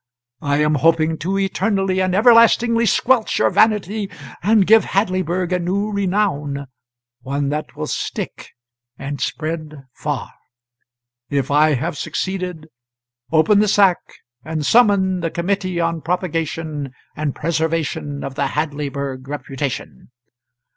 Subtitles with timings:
[0.41, 4.09] I am hoping to eternally and everlastingly squelch your vanity
[4.41, 6.65] and give Hadleyburg a new renown
[7.21, 8.47] one that will stick
[8.97, 10.31] and spread far.
[11.29, 12.67] If I have succeeded,
[13.31, 13.99] open the sack
[14.43, 20.09] and summon the Committee on Propagation and Preservation of the Hadleyburg Reputation.'"